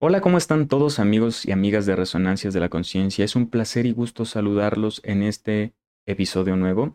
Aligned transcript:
Hola, 0.00 0.20
¿cómo 0.20 0.38
están 0.38 0.68
todos 0.68 1.00
amigos 1.00 1.44
y 1.44 1.50
amigas 1.50 1.84
de 1.84 1.96
Resonancias 1.96 2.54
de 2.54 2.60
la 2.60 2.68
Conciencia? 2.68 3.24
Es 3.24 3.34
un 3.34 3.50
placer 3.50 3.84
y 3.84 3.90
gusto 3.90 4.24
saludarlos 4.24 5.00
en 5.02 5.24
este 5.24 5.74
episodio 6.06 6.54
nuevo. 6.54 6.94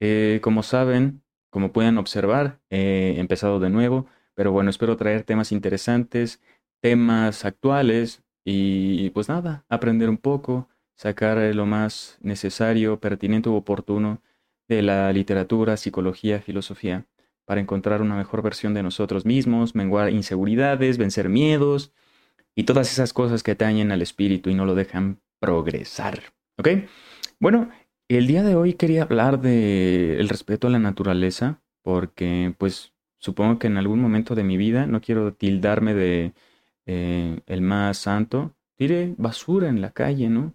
Eh, 0.00 0.40
como 0.42 0.62
saben, 0.62 1.22
como 1.50 1.74
pueden 1.74 1.98
observar, 1.98 2.58
he 2.70 3.16
empezado 3.18 3.60
de 3.60 3.68
nuevo, 3.68 4.06
pero 4.34 4.50
bueno, 4.50 4.70
espero 4.70 4.96
traer 4.96 5.24
temas 5.24 5.52
interesantes, 5.52 6.40
temas 6.80 7.44
actuales 7.44 8.22
y 8.46 9.10
pues 9.10 9.28
nada, 9.28 9.66
aprender 9.68 10.08
un 10.08 10.16
poco, 10.16 10.70
sacar 10.96 11.36
lo 11.54 11.66
más 11.66 12.16
necesario, 12.22 12.98
pertinente 12.98 13.50
u 13.50 13.56
oportuno 13.56 14.22
de 14.68 14.80
la 14.80 15.12
literatura, 15.12 15.76
psicología, 15.76 16.40
filosofía, 16.40 17.04
para 17.44 17.60
encontrar 17.60 18.00
una 18.00 18.16
mejor 18.16 18.40
versión 18.40 18.72
de 18.72 18.82
nosotros 18.82 19.26
mismos, 19.26 19.74
menguar 19.74 20.10
inseguridades, 20.10 20.96
vencer 20.96 21.28
miedos 21.28 21.92
y 22.58 22.64
todas 22.64 22.90
esas 22.90 23.12
cosas 23.12 23.44
que 23.44 23.52
atañen 23.52 23.92
al 23.92 24.02
espíritu 24.02 24.50
y 24.50 24.54
no 24.54 24.64
lo 24.64 24.74
dejan 24.74 25.20
progresar. 25.38 26.34
¿Ok? 26.56 26.68
Bueno, 27.38 27.70
el 28.08 28.26
día 28.26 28.42
de 28.42 28.56
hoy 28.56 28.74
quería 28.74 29.04
hablar 29.04 29.40
de 29.40 30.18
el 30.18 30.28
respeto 30.28 30.66
a 30.66 30.70
la 30.70 30.80
naturaleza, 30.80 31.62
porque 31.82 32.52
pues 32.58 32.94
supongo 33.18 33.60
que 33.60 33.68
en 33.68 33.76
algún 33.76 34.00
momento 34.00 34.34
de 34.34 34.42
mi 34.42 34.56
vida 34.56 34.86
no 34.88 35.00
quiero 35.00 35.34
tildarme 35.34 35.94
de 35.94 36.32
eh, 36.86 37.38
el 37.46 37.60
más 37.60 37.98
santo. 37.98 38.56
Tire 38.74 39.14
basura 39.16 39.68
en 39.68 39.80
la 39.80 39.92
calle, 39.92 40.28
¿no? 40.28 40.52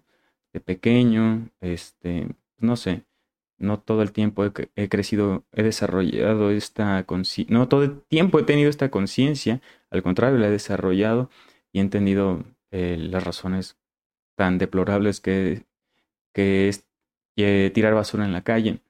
De 0.52 0.60
pequeño, 0.60 1.48
este, 1.62 2.28
no 2.58 2.76
sé, 2.76 3.04
no 3.56 3.80
todo 3.80 4.02
el 4.02 4.12
tiempo 4.12 4.44
he, 4.44 4.52
he 4.76 4.90
crecido, 4.90 5.46
he 5.52 5.62
desarrollado 5.62 6.50
esta 6.50 7.02
conciencia, 7.04 7.56
no 7.56 7.66
todo 7.66 7.82
el 7.84 8.02
tiempo 8.02 8.38
he 8.38 8.42
tenido 8.42 8.68
esta 8.68 8.90
conciencia, 8.90 9.62
al 9.88 10.02
contrario, 10.02 10.36
la 10.36 10.48
he 10.48 10.50
desarrollado 10.50 11.30
y 11.74 11.78
he 11.78 11.82
entendido 11.82 12.44
eh, 12.70 12.96
las 12.96 13.24
razones 13.24 13.76
tan 14.36 14.58
deplorables 14.58 15.20
que, 15.20 15.66
que 16.32 16.68
es 16.68 16.86
tirar 17.34 17.94
basura 17.94 18.24
en 18.24 18.32
la 18.32 18.44
calle. 18.44 18.80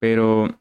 Pero 0.00 0.60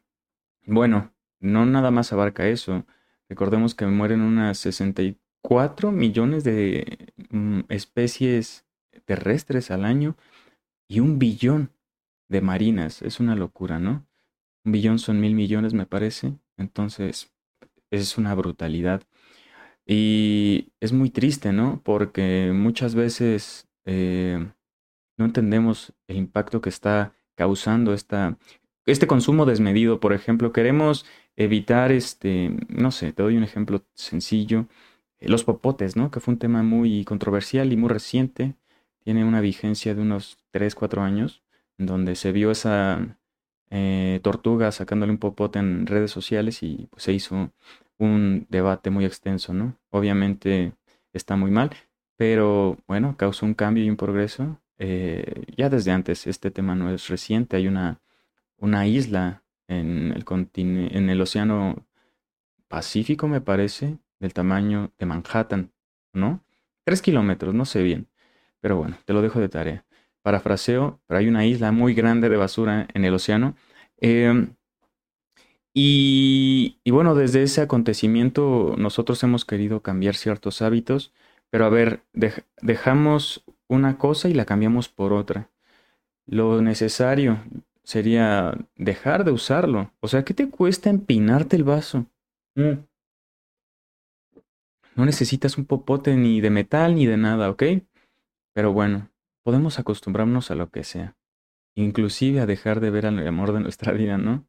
bueno, 0.68 1.12
no 1.40 1.66
nada 1.66 1.90
más 1.90 2.14
abarca 2.14 2.48
eso. 2.48 2.86
Recordemos 3.28 3.74
que 3.74 3.88
mueren 3.88 4.22
unas 4.22 4.60
64 4.60 5.92
millones 5.92 6.44
de 6.44 7.14
mm, 7.32 7.62
especies 7.70 8.66
terrestres 9.06 9.72
al 9.72 9.84
año 9.84 10.16
y 10.88 11.00
un 11.00 11.18
billón 11.18 11.72
de 12.30 12.42
marinas. 12.42 13.02
Es 13.02 13.20
una 13.20 13.36
locura, 13.36 13.80
¿no? 13.80 14.06
Un 14.64 14.74
billón 14.74 15.00
son 15.00 15.20
mil 15.20 15.34
millones, 15.34 15.74
me 15.74 15.88
parece. 15.88 16.36
Entonces, 16.56 17.34
es 17.90 18.16
una 18.20 18.36
brutalidad. 18.36 19.02
Y 19.86 20.72
es 20.80 20.94
muy 20.94 21.10
triste, 21.10 21.52
¿no? 21.52 21.82
Porque 21.84 22.52
muchas 22.54 22.96
veces 22.96 23.68
eh, 23.86 24.48
no 25.18 25.26
entendemos 25.26 25.94
el 26.08 26.18
impacto 26.18 26.62
que 26.62 26.70
está 26.70 27.14
causando 27.36 27.94
esta, 27.94 28.38
este 28.86 29.08
consumo 29.08 29.46
desmedido. 29.46 30.00
Por 30.00 30.14
ejemplo, 30.14 30.54
queremos 30.54 31.06
evitar, 31.36 31.92
este, 31.92 32.56
no 32.70 32.92
sé, 32.92 33.12
te 33.14 33.24
doy 33.24 33.38
un 33.38 33.44
ejemplo 33.44 33.84
sencillo, 33.94 34.68
eh, 35.20 35.30
los 35.30 35.44
popotes, 35.44 35.96
¿no? 35.96 36.12
Que 36.12 36.20
fue 36.20 36.34
un 36.34 36.40
tema 36.40 36.64
muy 36.64 37.04
controversial 37.06 37.74
y 37.74 37.78
muy 37.78 37.90
reciente. 37.90 38.56
Tiene 39.04 39.26
una 39.26 39.42
vigencia 39.42 39.96
de 39.96 40.02
unos 40.02 40.38
3, 40.52 40.76
4 40.76 41.02
años, 41.02 41.44
donde 41.78 42.16
se 42.16 42.32
vio 42.32 42.52
esa 42.52 43.18
eh, 43.70 44.20
tortuga 44.24 44.72
sacándole 44.72 45.12
un 45.12 45.18
popote 45.18 45.60
en 45.60 45.88
redes 45.88 46.12
sociales 46.12 46.64
y 46.64 46.88
pues, 46.92 47.04
se 47.04 47.14
hizo 47.14 47.52
un 48.04 48.48
debate 48.50 48.90
muy 48.90 49.06
extenso, 49.06 49.54
¿no? 49.54 49.78
Obviamente 49.90 50.74
está 51.14 51.36
muy 51.36 51.52
mal, 51.52 51.72
pero 52.18 52.78
bueno, 52.88 53.16
causó 53.18 53.46
un 53.46 53.54
cambio 53.54 53.84
y 53.84 53.90
un 53.90 53.98
progreso. 53.98 54.60
Eh, 54.78 55.46
ya 55.56 55.70
desde 55.70 55.92
antes, 55.92 56.28
este 56.28 56.52
tema 56.52 56.76
no 56.76 56.90
es 56.94 57.08
reciente, 57.08 57.58
hay 57.58 57.68
una, 57.68 58.02
una 58.58 58.88
isla 58.88 59.44
en 59.68 60.12
el, 60.12 60.26
en 60.56 61.10
el 61.10 61.22
océano 61.22 61.86
Pacífico, 62.68 63.28
me 63.28 63.40
parece, 63.40 64.00
del 64.20 64.34
tamaño 64.34 64.92
de 64.98 65.06
Manhattan, 65.06 65.72
¿no? 66.12 66.44
Tres 66.84 67.02
kilómetros, 67.02 67.54
no 67.54 67.66
sé 67.66 67.84
bien, 67.84 68.08
pero 68.60 68.78
bueno, 68.78 68.98
te 69.06 69.14
lo 69.14 69.22
dejo 69.22 69.40
de 69.40 69.50
tarea. 69.50 69.86
Parafraseo, 70.24 71.02
pero 71.06 71.20
hay 71.20 71.28
una 71.28 71.46
isla 71.46 71.72
muy 71.72 71.94
grande 71.94 72.30
de 72.30 72.38
basura 72.38 72.88
en 72.94 73.06
el 73.06 73.14
océano. 73.14 73.56
Eh, 73.98 74.48
y, 75.74 76.78
bueno, 76.90 77.16
desde 77.16 77.42
ese 77.44 77.62
acontecimiento 77.62 78.76
nosotros 78.78 79.24
hemos 79.24 79.44
querido 79.44 79.82
cambiar 79.82 80.16
ciertos 80.16 80.62
hábitos, 80.62 81.14
pero 81.50 81.66
a 81.66 81.70
ver, 81.70 82.04
dejamos 82.62 83.44
una 83.68 83.98
cosa 83.98 84.30
y 84.30 84.34
la 84.34 84.46
cambiamos 84.46 84.90
por 84.90 85.14
otra. 85.14 85.50
Lo 86.28 86.62
necesario 86.62 87.40
sería 87.84 88.54
dejar 88.76 89.26
de 89.26 89.32
usarlo. 89.32 89.92
O 90.00 90.08
sea, 90.08 90.24
¿qué 90.24 90.34
te 90.34 90.50
cuesta 90.50 90.90
empinarte 90.90 91.56
el 91.56 91.64
vaso? 91.64 92.06
Mm. 92.56 92.86
No 94.96 95.06
necesitas 95.06 95.58
un 95.58 95.66
popote 95.66 96.16
ni 96.16 96.40
de 96.40 96.52
metal 96.52 96.96
ni 96.96 97.08
de 97.08 97.18
nada, 97.18 97.50
¿ok? 97.50 97.64
Pero 98.54 98.74
bueno, 98.74 99.10
podemos 99.44 99.80
acostumbrarnos 99.80 100.52
a 100.52 100.56
lo 100.56 100.70
que 100.70 100.84
sea. 100.84 101.16
Inclusive 101.76 102.40
a 102.40 102.46
dejar 102.46 102.80
de 102.80 102.92
ver 102.92 103.08
al 103.08 103.28
amor 103.28 103.54
de 103.54 103.60
nuestra 103.60 103.92
vida, 103.92 104.20
¿no? 104.20 104.46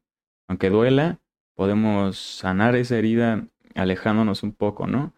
Aunque 0.47 0.69
duela, 0.69 1.19
podemos 1.55 2.17
sanar 2.17 2.75
esa 2.75 2.97
herida 2.97 3.47
alejándonos 3.75 4.43
un 4.43 4.53
poco, 4.53 4.87
¿no? 4.87 5.13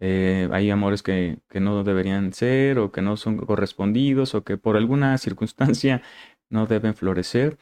Eh, 0.00 0.48
hay 0.52 0.70
amores 0.70 1.02
que, 1.02 1.38
que, 1.48 1.60
no 1.60 1.82
deberían 1.82 2.32
ser 2.34 2.78
o 2.78 2.92
que 2.92 3.02
no 3.02 3.16
son 3.16 3.38
correspondidos 3.38 4.34
o 4.34 4.44
que 4.44 4.58
por 4.58 4.76
alguna 4.76 5.16
circunstancia 5.18 6.02
no 6.50 6.66
deben 6.66 6.94
florecer 6.94 7.58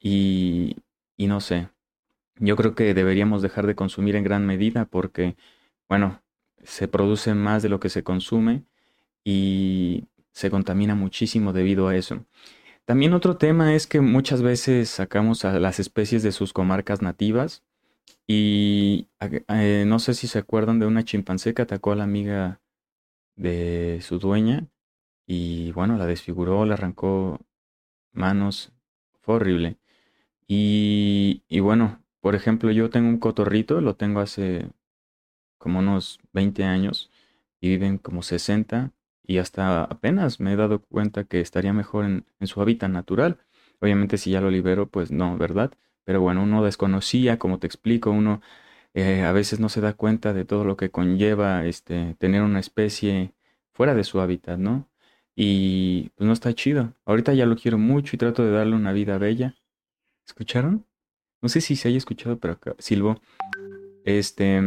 y, 0.00 0.76
y 1.16 1.28
no 1.28 1.40
sé, 1.40 1.68
yo 2.38 2.56
creo 2.56 2.74
que 2.74 2.94
deberíamos 2.94 3.42
dejar 3.42 3.66
de 3.66 3.74
consumir 3.74 4.16
en 4.16 4.24
gran 4.24 4.46
medida 4.46 4.86
porque, 4.86 5.36
bueno, 5.88 6.22
se 6.64 6.88
produce 6.88 7.34
más 7.34 7.62
de 7.62 7.68
lo 7.68 7.80
que 7.80 7.88
se 7.88 8.02
consume 8.04 8.64
y 9.24 10.06
se 10.32 10.50
contamina 10.50 10.94
muchísimo 10.94 11.52
debido 11.52 11.88
a 11.88 11.96
eso. 11.96 12.26
También 12.86 13.14
otro 13.14 13.36
tema 13.36 13.74
es 13.74 13.88
que 13.88 14.00
muchas 14.00 14.42
veces 14.42 14.88
sacamos 14.88 15.44
a 15.44 15.58
las 15.58 15.80
especies 15.80 16.22
de 16.22 16.30
sus 16.30 16.52
comarcas 16.52 17.02
nativas 17.02 17.64
y 18.28 19.08
eh, 19.18 19.84
no 19.86 19.98
sé 19.98 20.14
si 20.14 20.28
se 20.28 20.38
acuerdan 20.38 20.78
de 20.78 20.86
una 20.86 21.04
chimpancé 21.04 21.52
que 21.52 21.62
atacó 21.62 21.90
a 21.90 21.96
la 21.96 22.04
amiga 22.04 22.60
de 23.34 23.98
su 24.02 24.20
dueña 24.20 24.68
y 25.26 25.72
bueno, 25.72 25.96
la 25.98 26.06
desfiguró, 26.06 26.64
le 26.64 26.74
arrancó 26.74 27.40
manos, 28.12 28.72
fue 29.20 29.34
horrible. 29.34 29.78
Y, 30.46 31.42
y 31.48 31.58
bueno, 31.58 32.04
por 32.20 32.36
ejemplo, 32.36 32.70
yo 32.70 32.88
tengo 32.90 33.08
un 33.08 33.18
cotorrito, 33.18 33.80
lo 33.80 33.96
tengo 33.96 34.20
hace 34.20 34.70
como 35.58 35.80
unos 35.80 36.20
20 36.32 36.62
años 36.62 37.10
y 37.60 37.68
viven 37.70 37.98
como 37.98 38.22
60 38.22 38.92
y 39.26 39.38
hasta 39.38 39.84
apenas 39.84 40.40
me 40.40 40.52
he 40.52 40.56
dado 40.56 40.80
cuenta 40.82 41.24
que 41.24 41.40
estaría 41.40 41.72
mejor 41.72 42.04
en, 42.04 42.24
su 42.46 42.60
hábitat 42.62 42.90
natural. 42.90 43.38
Obviamente 43.80 44.18
si 44.18 44.30
ya 44.30 44.40
lo 44.40 44.50
libero, 44.50 44.88
pues 44.88 45.10
no, 45.10 45.36
¿verdad? 45.38 45.72
Pero 46.04 46.20
bueno, 46.20 46.42
uno 46.44 46.64
desconocía, 46.64 47.38
como 47.38 47.58
te 47.58 47.66
explico, 47.66 48.10
uno 48.10 48.40
eh, 48.94 49.22
a 49.24 49.32
veces 49.32 49.60
no 49.60 49.68
se 49.68 49.80
da 49.80 49.94
cuenta 49.94 50.32
de 50.32 50.44
todo 50.44 50.64
lo 50.64 50.76
que 50.76 50.90
conlleva 50.90 51.66
este, 51.66 52.14
tener 52.18 52.42
una 52.42 52.60
especie 52.60 53.34
fuera 53.72 53.94
de 53.94 54.04
su 54.04 54.20
hábitat, 54.20 54.58
¿no? 54.58 54.88
Y 55.34 56.10
pues 56.16 56.26
no 56.26 56.32
está 56.32 56.54
chido. 56.54 56.94
Ahorita 57.04 57.34
ya 57.34 57.46
lo 57.46 57.56
quiero 57.56 57.78
mucho 57.78 58.16
y 58.16 58.18
trato 58.18 58.44
de 58.44 58.52
darle 58.52 58.76
una 58.76 58.92
vida 58.92 59.18
bella. 59.18 59.54
¿Escucharon? 60.26 60.86
No 61.42 61.48
sé 61.48 61.60
si 61.60 61.76
se 61.76 61.88
haya 61.88 61.98
escuchado, 61.98 62.38
pero 62.38 62.54
acá, 62.54 62.74
silbo. 62.78 63.20
Este, 64.04 64.62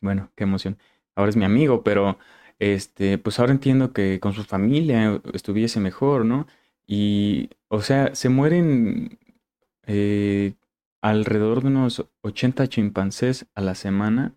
bueno, 0.00 0.30
qué 0.36 0.44
emoción. 0.44 0.78
Ahora 1.14 1.30
es 1.30 1.36
mi 1.36 1.44
amigo, 1.44 1.82
pero 1.82 2.18
este, 2.60 3.18
pues 3.18 3.40
ahora 3.40 3.52
entiendo 3.52 3.92
que 3.92 4.20
con 4.20 4.34
su 4.34 4.44
familia 4.44 5.20
estuviese 5.32 5.80
mejor, 5.80 6.24
¿no? 6.26 6.46
Y, 6.86 7.50
o 7.68 7.82
sea, 7.82 8.14
se 8.14 8.28
mueren 8.28 9.18
eh, 9.86 10.54
alrededor 11.02 11.62
de 11.62 11.68
unos 11.68 12.06
80 12.22 12.68
chimpancés 12.68 13.46
a 13.54 13.62
la 13.62 13.74
semana 13.74 14.34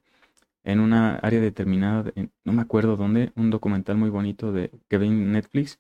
en 0.63 0.79
una 0.79 1.15
área 1.17 1.41
determinada, 1.41 2.11
no 2.45 2.53
me 2.53 2.61
acuerdo 2.61 2.95
dónde, 2.95 3.31
un 3.35 3.49
documental 3.49 3.97
muy 3.97 4.09
bonito 4.09 4.53
de 4.53 4.71
que 4.89 4.97
Netflix. 4.99 5.79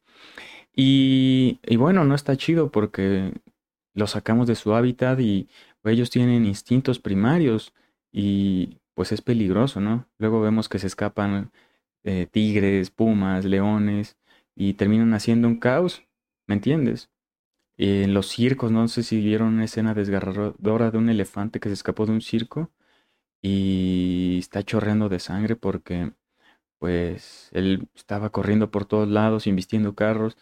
Y, 0.75 1.59
y 1.65 1.77
bueno, 1.77 2.03
no 2.03 2.15
está 2.15 2.35
chido 2.35 2.71
porque 2.71 3.33
los 3.93 4.11
sacamos 4.11 4.47
de 4.47 4.55
su 4.55 4.73
hábitat 4.75 5.19
y 5.21 5.47
ellos 5.85 6.09
tienen 6.09 6.45
instintos 6.45 6.99
primarios 6.99 7.73
y 8.11 8.79
pues 8.95 9.11
es 9.13 9.21
peligroso, 9.21 9.79
¿no? 9.79 10.07
Luego 10.17 10.41
vemos 10.41 10.69
que 10.69 10.79
se 10.79 10.87
escapan 10.87 11.51
eh, 12.03 12.27
tigres, 12.31 12.91
pumas, 12.91 13.45
leones, 13.45 14.17
y 14.55 14.73
terminan 14.75 15.13
haciendo 15.13 15.47
un 15.47 15.59
caos, 15.59 16.03
¿me 16.47 16.55
entiendes? 16.55 17.09
En 17.77 18.13
los 18.13 18.27
circos, 18.27 18.71
no 18.71 18.87
sé 18.87 19.03
si 19.03 19.19
vieron 19.21 19.55
una 19.55 19.65
escena 19.65 19.93
desgarradora 19.93 20.91
de 20.91 20.97
un 20.99 21.09
elefante 21.09 21.59
que 21.59 21.69
se 21.69 21.73
escapó 21.73 22.05
de 22.05 22.13
un 22.13 22.21
circo 22.21 22.71
y 23.41 24.37
está 24.39 24.63
chorreando 24.63 25.09
de 25.09 25.19
sangre 25.19 25.55
porque 25.55 26.13
pues 26.79 27.49
él 27.53 27.87
estaba 27.95 28.31
corriendo 28.31 28.71
por 28.71 28.85
todos 28.85 29.07
lados, 29.09 29.47
invistiendo 29.47 29.95
carros 29.95 30.37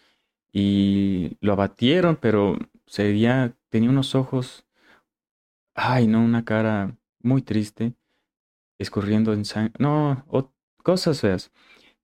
y 0.52 1.38
lo 1.40 1.52
abatieron, 1.54 2.16
pero 2.16 2.58
sería, 2.86 3.56
tenía 3.70 3.90
unos 3.90 4.14
ojos, 4.14 4.66
ay, 5.74 6.06
no, 6.06 6.22
una 6.24 6.44
cara 6.44 6.96
muy 7.20 7.42
triste, 7.42 7.94
escurriendo 8.78 9.32
en 9.32 9.44
sangre, 9.44 9.74
no, 9.78 10.24
cosas 10.82 11.20
feas. 11.20 11.52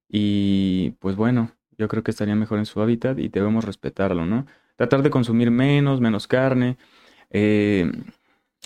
Y 0.08 0.92
pues 1.00 1.16
bueno, 1.16 1.52
yo 1.78 1.88
creo 1.88 2.02
que 2.02 2.10
estaría 2.10 2.34
mejor 2.34 2.58
en 2.58 2.66
su 2.66 2.80
hábitat 2.82 3.18
y 3.18 3.28
debemos 3.28 3.64
respetarlo, 3.64 4.26
¿no? 4.26 4.46
Tratar 4.76 5.02
de 5.02 5.10
consumir 5.10 5.50
menos, 5.50 6.00
menos 6.00 6.26
carne. 6.26 6.78
Eh, 7.30 7.90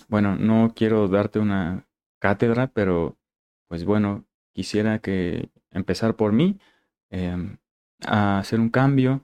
bueno, 0.08 0.36
no 0.36 0.72
quiero 0.76 1.08
darte 1.08 1.38
una 1.38 1.86
cátedra, 2.18 2.68
pero 2.68 3.16
pues 3.68 3.84
bueno, 3.84 4.24
quisiera 4.52 4.98
que 5.00 5.50
empezar 5.70 6.16
por 6.16 6.32
mí, 6.32 6.58
em, 7.10 7.58
a 8.06 8.38
hacer 8.38 8.60
un 8.60 8.70
cambio 8.70 9.22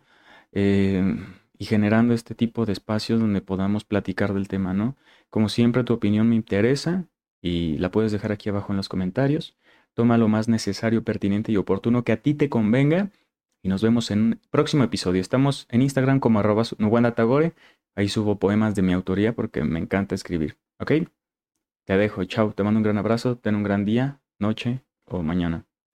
em, 0.52 1.26
y 1.58 1.64
generando 1.66 2.14
este 2.14 2.34
tipo 2.34 2.64
de 2.66 2.72
espacios 2.72 3.20
donde 3.20 3.40
podamos 3.42 3.84
platicar 3.84 4.32
del 4.34 4.48
tema, 4.48 4.72
¿no? 4.74 4.96
Como 5.30 5.48
siempre, 5.48 5.84
tu 5.84 5.92
opinión 5.94 6.28
me 6.28 6.36
interesa 6.36 7.06
y 7.42 7.78
la 7.78 7.90
puedes 7.90 8.12
dejar 8.12 8.32
aquí 8.32 8.48
abajo 8.48 8.72
en 8.72 8.78
los 8.78 8.88
comentarios. 8.88 9.56
Toma 9.98 10.16
lo 10.16 10.28
más 10.28 10.48
necesario, 10.48 11.02
pertinente 11.02 11.50
y 11.50 11.56
oportuno 11.56 12.04
que 12.04 12.12
a 12.12 12.22
ti 12.22 12.32
te 12.32 12.48
convenga 12.48 13.10
y 13.64 13.68
nos 13.68 13.82
vemos 13.82 14.12
en 14.12 14.20
un 14.20 14.40
próximo 14.48 14.84
episodio. 14.84 15.20
Estamos 15.20 15.66
en 15.70 15.82
Instagram 15.82 16.20
como 16.20 16.38
arroba 16.38 16.62
Tagore. 17.16 17.52
Ahí 17.96 18.08
subo 18.08 18.38
poemas 18.38 18.76
de 18.76 18.82
mi 18.82 18.92
autoría 18.92 19.34
porque 19.34 19.64
me 19.64 19.80
encanta 19.80 20.14
escribir. 20.14 20.56
¿Ok? 20.78 20.92
Te 21.84 21.96
dejo. 21.96 22.22
Chao. 22.26 22.52
Te 22.52 22.62
mando 22.62 22.78
un 22.78 22.84
gran 22.84 22.98
abrazo. 22.98 23.38
Ten 23.38 23.56
un 23.56 23.64
gran 23.64 23.84
día, 23.84 24.20
noche 24.38 24.84
o 25.04 25.24
mañana. 25.24 25.67